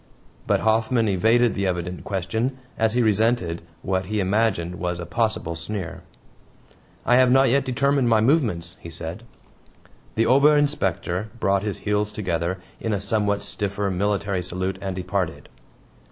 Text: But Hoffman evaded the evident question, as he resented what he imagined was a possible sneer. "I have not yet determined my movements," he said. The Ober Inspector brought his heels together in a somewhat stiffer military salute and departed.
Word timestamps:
But 0.47 0.61
Hoffman 0.61 1.07
evaded 1.07 1.53
the 1.53 1.67
evident 1.67 2.03
question, 2.03 2.57
as 2.75 2.93
he 2.93 3.03
resented 3.03 3.61
what 3.83 4.07
he 4.07 4.19
imagined 4.19 4.79
was 4.79 4.99
a 4.99 5.05
possible 5.05 5.53
sneer. 5.53 6.01
"I 7.05 7.17
have 7.17 7.29
not 7.31 7.49
yet 7.49 7.65
determined 7.65 8.09
my 8.09 8.19
movements," 8.19 8.77
he 8.79 8.89
said. 8.89 9.21
The 10.15 10.25
Ober 10.25 10.57
Inspector 10.57 11.29
brought 11.39 11.61
his 11.61 11.77
heels 11.85 12.11
together 12.11 12.57
in 12.79 12.93
a 12.93 12.99
somewhat 12.99 13.43
stiffer 13.43 13.91
military 13.91 14.41
salute 14.41 14.79
and 14.81 14.95
departed. 14.95 15.49